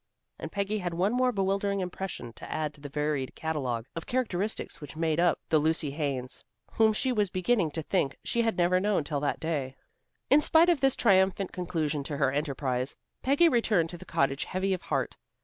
And 0.39 0.51
Peggy 0.51 0.79
had 0.79 0.95
one 0.95 1.13
more 1.13 1.31
bewildering 1.31 1.79
impression 1.79 2.33
to 2.33 2.51
add 2.51 2.73
to 2.73 2.81
the 2.81 2.89
varied 2.89 3.35
catalogue 3.35 3.85
of 3.95 4.07
characteristics 4.07 4.81
which 4.81 4.95
made 4.95 5.19
up 5.19 5.39
the 5.49 5.59
Lucy 5.59 5.91
Haines, 5.91 6.43
whom 6.71 6.91
she 6.91 7.11
was 7.11 7.29
beginning 7.29 7.69
to 7.69 7.83
think 7.83 8.17
she 8.23 8.41
had 8.41 8.57
never 8.57 8.79
known 8.79 9.03
till 9.03 9.19
that 9.19 9.39
day. 9.39 9.75
In 10.31 10.41
spite 10.41 10.69
of 10.69 10.81
this 10.81 10.95
triumphant 10.95 11.51
conclusion 11.51 12.03
to 12.05 12.17
her 12.17 12.31
enterprise, 12.31 12.95
Peggy 13.21 13.47
returned 13.47 13.91
to 13.91 13.97
the 13.99 14.03
cottage 14.05 14.45
heavy 14.45 14.73
of 14.73 14.81
heart. 14.81 15.17